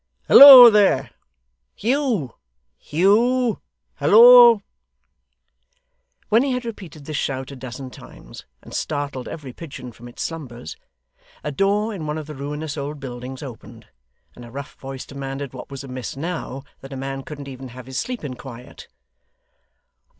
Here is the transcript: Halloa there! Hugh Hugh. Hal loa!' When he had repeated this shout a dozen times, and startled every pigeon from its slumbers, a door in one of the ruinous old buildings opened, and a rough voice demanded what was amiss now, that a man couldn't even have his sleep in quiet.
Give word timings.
Halloa 0.27 0.71
there! 0.71 1.11
Hugh 1.75 2.33
Hugh. 2.79 3.61
Hal 3.97 4.09
loa!' 4.09 4.63
When 6.29 6.41
he 6.41 6.53
had 6.53 6.65
repeated 6.65 7.05
this 7.05 7.17
shout 7.17 7.51
a 7.51 7.55
dozen 7.55 7.91
times, 7.91 8.43
and 8.63 8.73
startled 8.73 9.27
every 9.27 9.53
pigeon 9.53 9.91
from 9.91 10.07
its 10.07 10.23
slumbers, 10.23 10.75
a 11.43 11.51
door 11.51 11.93
in 11.93 12.07
one 12.07 12.17
of 12.17 12.25
the 12.25 12.33
ruinous 12.33 12.77
old 12.77 12.99
buildings 12.99 13.43
opened, 13.43 13.89
and 14.35 14.43
a 14.43 14.49
rough 14.49 14.73
voice 14.73 15.05
demanded 15.05 15.53
what 15.53 15.69
was 15.69 15.83
amiss 15.83 16.17
now, 16.17 16.63
that 16.79 16.91
a 16.93 16.97
man 16.97 17.21
couldn't 17.21 17.47
even 17.47 17.67
have 17.67 17.85
his 17.85 17.99
sleep 17.99 18.23
in 18.23 18.35
quiet. 18.35 18.87